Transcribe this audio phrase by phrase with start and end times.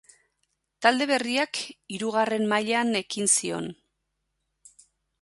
[0.85, 1.61] Talde berriak
[1.97, 3.71] hirugarren mailan ekin zion.